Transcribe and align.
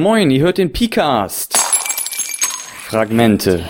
Moin, 0.00 0.30
ihr 0.30 0.42
hört 0.42 0.58
den 0.58 0.72
Picast. 0.72 1.58
Fragmente. 1.58 3.68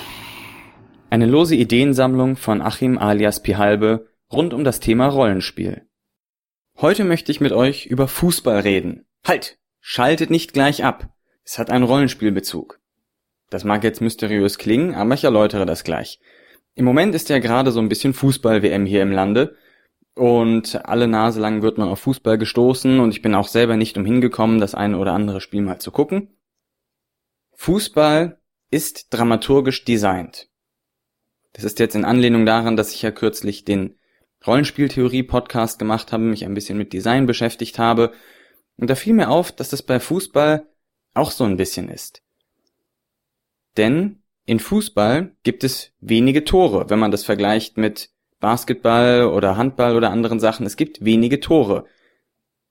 Eine 1.09 1.25
lose 1.25 1.55
Ideensammlung 1.55 2.37
von 2.37 2.61
Achim 2.61 2.99
alias 2.99 3.43
Pihalbe 3.43 4.11
rund 4.31 4.53
um 4.53 4.63
das 4.63 4.79
Thema 4.79 5.07
Rollenspiel. 5.07 5.87
Heute 6.77 7.05
möchte 7.05 7.33
ich 7.33 7.41
mit 7.41 7.53
euch 7.53 7.87
über 7.87 8.09
Fußball 8.09 8.61
reden. 8.61 9.07
Halt! 9.27 9.57
Schaltet 9.81 10.29
nicht 10.29 10.53
gleich 10.53 10.85
ab. 10.85 11.09
Es 11.47 11.59
hat 11.59 11.71
einen 11.71 11.85
Rollenspielbezug. 11.85 12.79
Das 13.49 13.65
mag 13.65 13.83
jetzt 13.83 14.03
mysteriös 14.03 14.59
klingen, 14.59 14.95
aber 14.95 15.15
ich 15.15 15.25
erläutere 15.25 15.65
das 15.65 15.83
gleich. 15.83 16.21
Im 16.75 16.85
Moment 16.85 17.15
ist 17.15 17.31
ja 17.31 17.39
gerade 17.39 17.73
so 17.73 17.81
ein 17.81 17.89
bisschen 17.89 18.13
Fußball-WM 18.13 18.85
hier 18.85 19.01
im 19.01 19.13
Lande 19.13 19.57
und 20.19 20.85
alle 20.85 21.07
Nase 21.07 21.41
lang 21.41 21.63
wird 21.63 21.79
man 21.79 21.89
auf 21.89 22.01
Fußball 22.01 22.39
gestoßen 22.39 22.99
und 22.99 23.11
ich 23.11 23.23
bin 23.23 23.35
auch 23.35 23.47
selber 23.47 23.77
nicht 23.77 23.97
umhin 23.97 24.21
gekommen, 24.21 24.61
das 24.61 24.75
eine 24.75 24.99
oder 24.99 25.13
andere 25.13 25.41
Spiel 25.41 25.63
mal 25.63 25.79
zu 25.79 25.93
gucken. 25.93 26.37
Fußball 27.55 28.41
ist 28.71 29.15
dramaturgisch 29.15 29.85
designt. 29.85 30.49
Das 31.53 31.65
ist 31.65 31.79
jetzt 31.79 31.95
in 31.95 32.05
Anlehnung 32.05 32.47
daran, 32.47 32.77
dass 32.77 32.93
ich 32.93 33.03
ja 33.03 33.11
kürzlich 33.11 33.65
den 33.65 33.97
Rollenspieltheorie-Podcast 34.47 35.79
gemacht 35.79 36.13
habe, 36.13 36.25
mich 36.25 36.45
ein 36.45 36.55
bisschen 36.55 36.79
mit 36.79 36.93
Design 36.93 37.27
beschäftigt 37.27 37.79
habe. 37.79 38.13
Und 38.77 38.91
da 38.91 38.95
fiel 38.95 39.15
mir 39.15 39.31
auf, 39.31 39.53
dass 39.53 39.71
das 39.71 39.83
bei 39.83 39.99
Fußball 39.99 40.69
auch 41.15 41.31
so 41.31 41.45
ein 41.45 41.57
bisschen 41.57 41.89
ist. 41.89 42.23
Denn 43.77 44.23
in 44.45 44.61
Fußball 44.61 45.37
gibt 45.43 45.65
es 45.65 45.93
wenige 46.01 46.45
Tore, 46.45 46.91
wenn 46.91 46.99
man 46.99 47.11
das 47.11 47.25
vergleicht 47.25 47.77
mit 47.77 48.11
Basketball 48.41 49.25
oder 49.27 49.57
Handball 49.57 49.97
oder 49.97 50.11
anderen 50.11 50.41
Sachen, 50.41 50.67
es 50.67 50.77
gibt 50.77 51.05
wenige 51.05 51.41
Tore. 51.41 51.85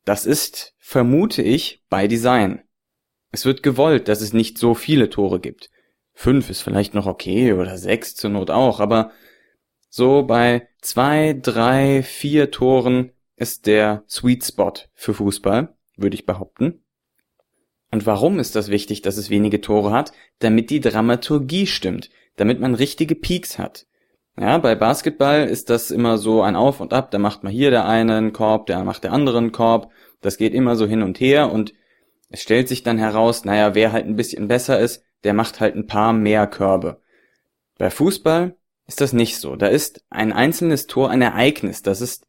Das 0.05 0.25
ist, 0.25 0.75
vermute 0.77 1.41
ich, 1.41 1.84
bei 1.89 2.08
Design. 2.08 2.62
Es 3.31 3.45
wird 3.45 3.63
gewollt, 3.63 4.08
dass 4.08 4.22
es 4.22 4.34
nicht 4.34 4.58
so 4.58 4.73
viele 4.73 5.09
Tore 5.09 5.39
gibt. 5.39 5.70
Fünf 6.13 6.49
ist 6.49 6.61
vielleicht 6.61 6.94
noch 6.94 7.05
okay 7.05 7.53
oder 7.53 7.77
sechs 7.77 8.16
zur 8.16 8.30
Not 8.30 8.50
auch, 8.50 8.80
aber 8.80 9.11
so 9.89 10.23
bei 10.23 10.67
zwei, 10.81 11.38
drei, 11.42 12.03
vier 12.03 12.52
Toren 12.52 13.11
ist 13.36 13.67
der 13.67 14.03
Sweet 14.08 14.45
Spot 14.45 14.73
für 14.94 15.14
Fußball, 15.14 15.75
würde 15.95 16.16
ich 16.16 16.25
behaupten. 16.25 16.83
Und 17.92 18.05
warum 18.05 18.39
ist 18.39 18.55
das 18.55 18.70
wichtig, 18.70 19.02
dass 19.02 19.17
es 19.17 19.30
wenige 19.30 19.61
Tore 19.61 19.92
hat? 19.92 20.11
Damit 20.39 20.70
die 20.70 20.81
Dramaturgie 20.81 21.67
stimmt, 21.67 22.09
damit 22.36 22.59
man 22.59 22.75
richtige 22.75 23.16
Peaks 23.16 23.58
hat. 23.58 23.86
Ja, 24.39 24.59
bei 24.59 24.75
Basketball 24.75 25.45
ist 25.47 25.71
das 25.71 25.89
immer 25.89 26.19
so 26.19 26.43
ein 26.43 26.55
Auf 26.55 26.80
und 26.80 26.93
Ab, 26.93 27.09
da 27.09 27.17
macht 27.17 27.43
man 27.43 27.52
hier 27.52 27.71
der 27.71 27.88
eine 27.88 28.16
einen 28.16 28.33
Korb, 28.33 28.67
der 28.67 28.83
macht 28.83 29.03
der 29.03 29.11
andere 29.11 29.39
einen 29.39 29.52
Korb, 29.52 29.91
das 30.21 30.38
geht 30.38 30.53
immer 30.53 30.75
so 30.75 30.85
hin 30.85 31.02
und 31.02 31.19
her 31.19 31.52
und 31.52 31.73
es 32.30 32.41
stellt 32.41 32.67
sich 32.67 32.83
dann 32.83 32.99
heraus, 32.99 33.45
naja, 33.45 33.73
wer 33.73 33.91
halt 33.91 34.05
ein 34.05 34.15
bisschen 34.15 34.47
besser 34.47 34.80
ist, 34.80 35.03
der 35.23 35.33
macht 35.33 35.59
halt 35.59 35.75
ein 35.75 35.88
paar 35.88 36.13
mehr 36.13 36.45
Körbe. 36.45 37.02
Bei 37.80 37.89
Fußball 37.89 38.55
ist 38.85 39.02
das 39.02 39.11
nicht 39.11 39.39
so. 39.39 39.55
Da 39.55 39.67
ist 39.67 40.03
ein 40.09 40.31
einzelnes 40.33 40.85
Tor 40.85 41.09
ein 41.09 41.21
Ereignis, 41.21 41.81
das 41.81 42.02
ist 42.02 42.27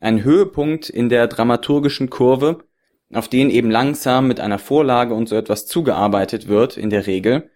ein 0.00 0.22
Höhepunkt 0.22 0.88
in 0.88 1.08
der 1.08 1.26
dramaturgischen 1.26 2.10
Kurve, 2.10 2.64
auf 3.12 3.26
den 3.26 3.50
eben 3.50 3.72
langsam 3.72 4.28
mit 4.28 4.38
einer 4.38 4.60
Vorlage 4.60 5.14
und 5.14 5.28
so 5.28 5.34
etwas 5.34 5.66
zugearbeitet 5.66 6.46
wird, 6.46 6.76
in 6.76 6.90
der 6.90 7.08
Regel. 7.08 7.50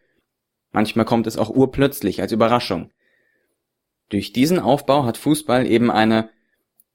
Manchmal 0.72 1.04
kommt 1.04 1.28
es 1.28 1.38
auch 1.38 1.50
urplötzlich 1.50 2.20
als 2.20 2.32
Überraschung. 2.32 2.90
Durch 4.08 4.32
diesen 4.32 4.58
Aufbau 4.58 5.04
hat 5.04 5.16
Fußball 5.16 5.66
eben 5.66 5.90
eine 5.90 6.30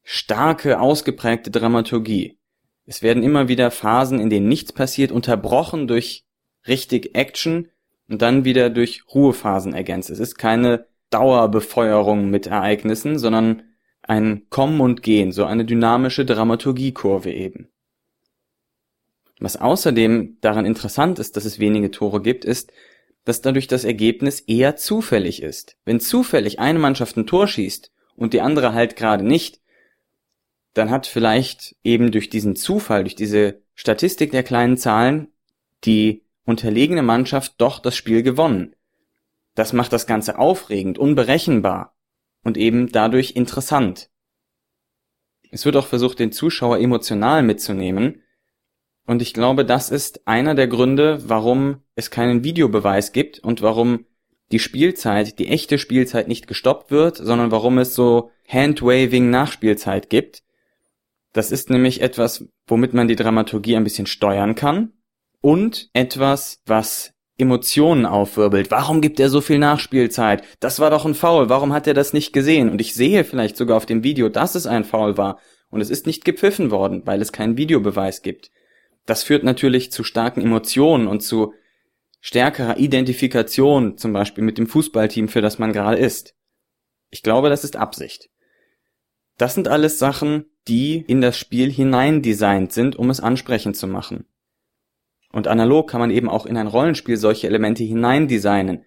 starke, 0.03 0.79
ausgeprägte 0.79 1.51
Dramaturgie. 1.51 2.37
Es 2.85 3.03
werden 3.03 3.23
immer 3.23 3.47
wieder 3.47 3.71
Phasen, 3.71 4.19
in 4.19 4.29
denen 4.29 4.47
nichts 4.47 4.73
passiert, 4.73 5.11
unterbrochen 5.11 5.87
durch 5.87 6.25
richtig 6.67 7.15
Action 7.15 7.67
und 8.07 8.21
dann 8.21 8.45
wieder 8.45 8.69
durch 8.69 9.03
Ruhephasen 9.13 9.73
ergänzt. 9.73 10.09
Es 10.09 10.19
ist 10.19 10.35
keine 10.37 10.87
Dauerbefeuerung 11.09 12.29
mit 12.29 12.47
Ereignissen, 12.47 13.19
sondern 13.19 13.63
ein 14.01 14.47
Kommen 14.49 14.81
und 14.81 15.03
Gehen, 15.03 15.31
so 15.31 15.45
eine 15.45 15.65
dynamische 15.65 16.25
Dramaturgiekurve 16.25 17.31
eben. 17.31 17.69
Was 19.39 19.55
außerdem 19.55 20.37
daran 20.41 20.65
interessant 20.65 21.19
ist, 21.19 21.37
dass 21.37 21.45
es 21.45 21.59
wenige 21.59 21.91
Tore 21.91 22.21
gibt, 22.21 22.43
ist, 22.43 22.71
dass 23.25 23.41
dadurch 23.41 23.67
das 23.67 23.83
Ergebnis 23.83 24.39
eher 24.39 24.75
zufällig 24.75 25.41
ist. 25.41 25.77
Wenn 25.85 25.99
zufällig 25.99 26.59
eine 26.59 26.79
Mannschaft 26.79 27.17
ein 27.17 27.27
Tor 27.27 27.47
schießt 27.47 27.91
und 28.15 28.33
die 28.33 28.41
andere 28.41 28.73
halt 28.73 28.95
gerade 28.95 29.25
nicht, 29.25 29.61
dann 30.73 30.89
hat 30.89 31.07
vielleicht 31.07 31.75
eben 31.83 32.11
durch 32.11 32.29
diesen 32.29 32.55
Zufall, 32.55 33.03
durch 33.03 33.15
diese 33.15 33.61
Statistik 33.75 34.31
der 34.31 34.43
kleinen 34.43 34.77
Zahlen 34.77 35.29
die 35.83 36.25
unterlegene 36.45 37.01
Mannschaft 37.01 37.55
doch 37.57 37.79
das 37.79 37.95
Spiel 37.95 38.23
gewonnen. 38.23 38.75
Das 39.55 39.73
macht 39.73 39.93
das 39.93 40.07
Ganze 40.07 40.37
aufregend, 40.37 40.97
unberechenbar 40.97 41.95
und 42.43 42.57
eben 42.57 42.91
dadurch 42.91 43.31
interessant. 43.31 44.09
Es 45.51 45.65
wird 45.65 45.75
auch 45.75 45.87
versucht, 45.87 46.19
den 46.19 46.31
Zuschauer 46.31 46.79
emotional 46.79 47.43
mitzunehmen, 47.43 48.23
und 49.09 49.23
ich 49.23 49.33
glaube, 49.33 49.65
das 49.65 49.89
ist 49.89 50.27
einer 50.27 50.53
der 50.53 50.67
Gründe, 50.67 51.17
warum 51.25 51.77
es 51.95 52.11
keinen 52.11 52.43
Videobeweis 52.43 53.11
gibt 53.11 53.39
und 53.39 53.63
warum 53.63 54.05
die 54.51 54.59
Spielzeit, 54.59 55.39
die 55.39 55.47
echte 55.47 55.79
Spielzeit 55.79 56.27
nicht 56.27 56.45
gestoppt 56.45 56.91
wird, 56.91 57.17
sondern 57.17 57.49
warum 57.49 57.79
es 57.79 57.95
so 57.95 58.29
Handwaving 58.47 59.31
Nachspielzeit 59.31 60.11
gibt. 60.11 60.43
Das 61.33 61.49
ist 61.49 61.71
nämlich 61.71 62.01
etwas, 62.01 62.45
womit 62.67 62.93
man 62.93 63.07
die 63.07 63.15
Dramaturgie 63.15 63.75
ein 63.75 63.83
bisschen 63.83 64.05
steuern 64.05 64.53
kann 64.53 64.93
und 65.41 65.89
etwas, 65.93 66.61
was 66.67 67.15
Emotionen 67.35 68.05
aufwirbelt. 68.05 68.69
Warum 68.69 69.01
gibt 69.01 69.19
er 69.19 69.29
so 69.29 69.41
viel 69.41 69.57
Nachspielzeit? 69.57 70.43
Das 70.59 70.79
war 70.79 70.91
doch 70.91 71.07
ein 71.07 71.15
Foul. 71.15 71.49
Warum 71.49 71.73
hat 71.73 71.87
er 71.87 71.95
das 71.95 72.13
nicht 72.13 72.31
gesehen? 72.31 72.69
Und 72.69 72.79
ich 72.79 72.93
sehe 72.93 73.23
vielleicht 73.23 73.57
sogar 73.57 73.77
auf 73.77 73.87
dem 73.87 74.03
Video, 74.03 74.29
dass 74.29 74.53
es 74.53 74.67
ein 74.67 74.83
Foul 74.83 75.17
war. 75.17 75.39
Und 75.71 75.81
es 75.81 75.89
ist 75.89 76.05
nicht 76.05 76.25
gepfiffen 76.25 76.69
worden, 76.69 77.01
weil 77.05 77.23
es 77.23 77.31
keinen 77.31 77.57
Videobeweis 77.57 78.21
gibt. 78.21 78.51
Das 79.09 79.23
führt 79.23 79.43
natürlich 79.43 79.91
zu 79.91 80.03
starken 80.03 80.39
Emotionen 80.39 81.07
und 81.07 81.21
zu 81.21 81.55
stärkerer 82.21 82.77
Identifikation, 82.77 83.97
zum 83.97 84.13
Beispiel 84.13 84.43
mit 84.43 84.59
dem 84.59 84.67
Fußballteam, 84.67 85.29
für 85.29 85.41
das 85.41 85.57
man 85.57 85.73
gerade 85.73 85.97
ist. 85.97 86.35
Ich 87.09 87.23
glaube, 87.23 87.49
das 87.49 87.63
ist 87.63 87.75
Absicht. 87.75 88.29
Das 89.35 89.55
sind 89.55 89.67
alles 89.67 89.97
Sachen, 89.97 90.45
die 90.67 90.97
in 90.97 91.21
das 91.21 91.39
Spiel 91.39 91.71
hineindesignt 91.71 92.71
sind, 92.71 92.97
um 92.97 93.09
es 93.09 93.19
ansprechend 93.19 93.75
zu 93.75 93.87
machen. 93.87 94.27
Und 95.31 95.47
analog 95.47 95.89
kann 95.89 96.01
man 96.01 96.11
eben 96.11 96.29
auch 96.29 96.45
in 96.45 96.55
ein 96.55 96.67
Rollenspiel 96.67 97.17
solche 97.17 97.47
Elemente 97.47 97.83
hineindesignen, 97.83 98.85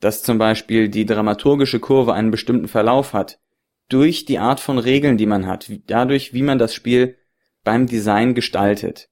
dass 0.00 0.22
zum 0.22 0.36
Beispiel 0.36 0.90
die 0.90 1.06
dramaturgische 1.06 1.80
Kurve 1.80 2.12
einen 2.12 2.30
bestimmten 2.30 2.68
Verlauf 2.68 3.14
hat, 3.14 3.40
durch 3.88 4.26
die 4.26 4.38
Art 4.38 4.60
von 4.60 4.78
Regeln, 4.78 5.16
die 5.16 5.24
man 5.24 5.46
hat, 5.46 5.72
dadurch, 5.86 6.34
wie 6.34 6.42
man 6.42 6.58
das 6.58 6.74
Spiel 6.74 7.16
beim 7.64 7.86
Design 7.86 8.34
gestaltet 8.34 9.09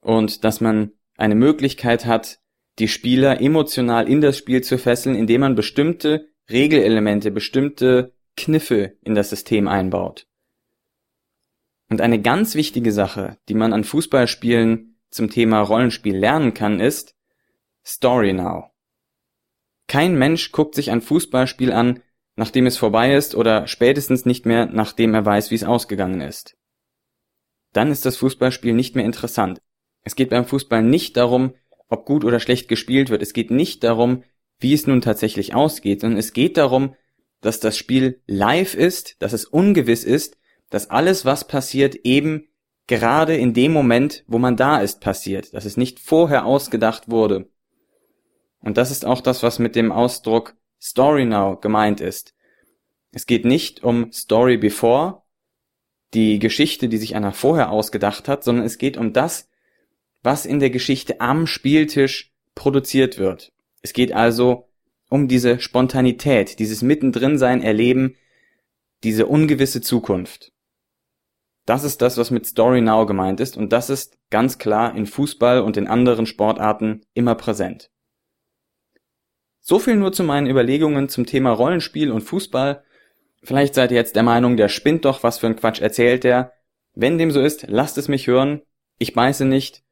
und 0.00 0.44
dass 0.44 0.60
man 0.60 0.92
eine 1.16 1.34
Möglichkeit 1.34 2.06
hat, 2.06 2.40
die 2.78 2.88
Spieler 2.88 3.40
emotional 3.40 4.08
in 4.08 4.20
das 4.20 4.38
Spiel 4.38 4.62
zu 4.62 4.78
fesseln, 4.78 5.14
indem 5.14 5.42
man 5.42 5.54
bestimmte 5.54 6.28
Regelelemente, 6.48 7.30
bestimmte 7.30 8.14
Kniffe 8.36 8.96
in 9.02 9.14
das 9.14 9.30
System 9.30 9.68
einbaut. 9.68 10.26
Und 11.88 12.00
eine 12.00 12.20
ganz 12.20 12.54
wichtige 12.54 12.92
Sache, 12.92 13.36
die 13.48 13.54
man 13.54 13.72
an 13.72 13.84
Fußballspielen 13.84 15.00
zum 15.10 15.30
Thema 15.30 15.60
Rollenspiel 15.60 16.16
lernen 16.16 16.54
kann, 16.54 16.80
ist 16.80 17.16
Story 17.84 18.32
Now. 18.32 18.70
Kein 19.88 20.16
Mensch 20.16 20.52
guckt 20.52 20.74
sich 20.74 20.90
ein 20.90 21.00
Fußballspiel 21.00 21.72
an, 21.72 22.02
nachdem 22.36 22.66
es 22.66 22.76
vorbei 22.78 23.14
ist 23.14 23.34
oder 23.34 23.66
spätestens 23.66 24.24
nicht 24.24 24.46
mehr, 24.46 24.66
nachdem 24.66 25.14
er 25.14 25.26
weiß, 25.26 25.50
wie 25.50 25.56
es 25.56 25.64
ausgegangen 25.64 26.20
ist. 26.20 26.56
Dann 27.72 27.90
ist 27.90 28.06
das 28.06 28.16
Fußballspiel 28.16 28.72
nicht 28.72 28.94
mehr 28.94 29.04
interessant. 29.04 29.60
Es 30.02 30.16
geht 30.16 30.30
beim 30.30 30.44
Fußball 30.44 30.82
nicht 30.82 31.16
darum, 31.16 31.54
ob 31.88 32.06
gut 32.06 32.24
oder 32.24 32.40
schlecht 32.40 32.68
gespielt 32.68 33.10
wird. 33.10 33.22
Es 33.22 33.32
geht 33.32 33.50
nicht 33.50 33.84
darum, 33.84 34.22
wie 34.58 34.74
es 34.74 34.86
nun 34.86 35.00
tatsächlich 35.00 35.54
ausgeht, 35.54 36.00
sondern 36.00 36.18
es 36.18 36.32
geht 36.32 36.56
darum, 36.56 36.94
dass 37.40 37.60
das 37.60 37.76
Spiel 37.76 38.20
live 38.26 38.74
ist, 38.74 39.16
dass 39.20 39.32
es 39.32 39.44
ungewiss 39.44 40.04
ist, 40.04 40.38
dass 40.68 40.90
alles, 40.90 41.24
was 41.24 41.46
passiert, 41.46 41.94
eben 42.04 42.48
gerade 42.86 43.36
in 43.36 43.54
dem 43.54 43.72
Moment, 43.72 44.24
wo 44.26 44.38
man 44.38 44.56
da 44.56 44.80
ist, 44.80 45.00
passiert, 45.00 45.54
dass 45.54 45.64
es 45.64 45.76
nicht 45.76 46.00
vorher 46.00 46.44
ausgedacht 46.44 47.10
wurde. 47.10 47.48
Und 48.60 48.76
das 48.76 48.90
ist 48.90 49.04
auch 49.04 49.20
das, 49.20 49.42
was 49.42 49.58
mit 49.58 49.74
dem 49.74 49.90
Ausdruck 49.90 50.56
Story 50.80 51.24
Now 51.24 51.56
gemeint 51.56 52.00
ist. 52.00 52.34
Es 53.12 53.26
geht 53.26 53.44
nicht 53.44 53.82
um 53.82 54.12
Story 54.12 54.56
Before, 54.56 55.22
die 56.14 56.38
Geschichte, 56.38 56.88
die 56.88 56.98
sich 56.98 57.14
einer 57.16 57.32
vorher 57.32 57.70
ausgedacht 57.70 58.28
hat, 58.28 58.44
sondern 58.44 58.64
es 58.64 58.78
geht 58.78 58.96
um 58.96 59.12
das, 59.12 59.49
was 60.22 60.46
in 60.46 60.60
der 60.60 60.70
Geschichte 60.70 61.20
am 61.20 61.46
Spieltisch 61.46 62.32
produziert 62.54 63.18
wird. 63.18 63.52
Es 63.82 63.92
geht 63.92 64.12
also 64.12 64.68
um 65.08 65.28
diese 65.28 65.60
Spontanität, 65.60 66.58
dieses 66.58 66.82
Mittendrin 66.82 67.38
sein, 67.38 67.62
Erleben, 67.62 68.16
diese 69.02 69.26
ungewisse 69.26 69.80
Zukunft. 69.80 70.52
Das 71.66 71.84
ist 71.84 72.02
das, 72.02 72.16
was 72.16 72.30
mit 72.30 72.46
Story 72.46 72.80
Now 72.80 73.06
gemeint 73.06 73.40
ist 73.40 73.56
und 73.56 73.72
das 73.72 73.90
ist 73.90 74.18
ganz 74.30 74.58
klar 74.58 74.94
in 74.94 75.06
Fußball 75.06 75.60
und 75.60 75.76
in 75.76 75.86
anderen 75.86 76.26
Sportarten 76.26 77.02
immer 77.14 77.34
präsent. 77.34 77.90
So 79.60 79.78
viel 79.78 79.96
nur 79.96 80.12
zu 80.12 80.24
meinen 80.24 80.46
Überlegungen 80.46 81.08
zum 81.08 81.26
Thema 81.26 81.50
Rollenspiel 81.50 82.10
und 82.10 82.22
Fußball. 82.22 82.82
Vielleicht 83.42 83.74
seid 83.74 83.90
ihr 83.90 83.96
jetzt 83.96 84.16
der 84.16 84.22
Meinung, 84.22 84.56
der 84.56 84.68
spinnt 84.68 85.04
doch, 85.04 85.22
was 85.22 85.38
für 85.38 85.46
ein 85.46 85.56
Quatsch 85.56 85.80
erzählt 85.80 86.24
der. 86.24 86.52
Wenn 86.94 87.18
dem 87.18 87.30
so 87.30 87.40
ist, 87.40 87.66
lasst 87.68 87.98
es 87.98 88.08
mich 88.08 88.26
hören. 88.26 88.62
Ich 88.98 89.14
beiße 89.14 89.44
nicht 89.44 89.84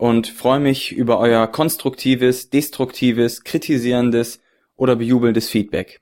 und 0.00 0.28
freue 0.28 0.60
mich 0.60 0.92
über 0.92 1.18
euer 1.18 1.46
konstruktives, 1.46 2.48
destruktives, 2.48 3.44
kritisierendes 3.44 4.40
oder 4.74 4.96
bejubelndes 4.96 5.50
Feedback. 5.50 6.00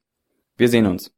Wir 0.56 0.68
sehen 0.68 0.86
uns. 0.86 1.12